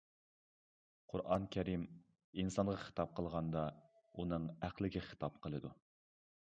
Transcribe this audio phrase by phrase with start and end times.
[1.11, 1.83] قۇرئان كەرىم
[2.43, 3.67] ئىنسانغا خىتاب قىلغاندا
[4.21, 5.79] ئۇنىڭ ئەقلىگە خىتاب قىلىدۇ.